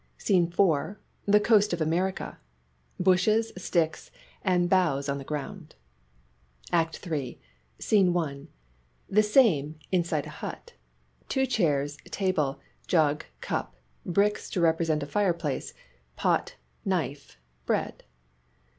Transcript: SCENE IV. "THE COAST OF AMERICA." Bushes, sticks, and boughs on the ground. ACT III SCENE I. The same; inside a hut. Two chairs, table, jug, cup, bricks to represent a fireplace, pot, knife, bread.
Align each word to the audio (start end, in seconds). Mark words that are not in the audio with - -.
SCENE 0.17 0.47
IV. 0.47 0.95
"THE 1.27 1.39
COAST 1.39 1.73
OF 1.73 1.81
AMERICA." 1.81 2.39
Bushes, 2.99 3.53
sticks, 3.55 4.09
and 4.41 4.67
boughs 4.67 5.07
on 5.07 5.19
the 5.19 5.23
ground. 5.23 5.75
ACT 6.71 7.05
III 7.05 7.39
SCENE 7.77 8.17
I. 8.17 8.47
The 9.11 9.21
same; 9.21 9.75
inside 9.91 10.25
a 10.25 10.29
hut. 10.31 10.73
Two 11.29 11.45
chairs, 11.45 11.97
table, 12.05 12.59
jug, 12.87 13.25
cup, 13.41 13.75
bricks 14.03 14.49
to 14.49 14.59
represent 14.59 15.03
a 15.03 15.05
fireplace, 15.05 15.75
pot, 16.15 16.55
knife, 16.83 17.37
bread. 17.67 18.01